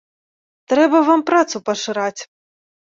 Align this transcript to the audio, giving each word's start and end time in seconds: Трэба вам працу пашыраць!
Трэба 0.73 1.03
вам 1.11 1.19
працу 1.29 1.63
пашыраць! 1.71 2.21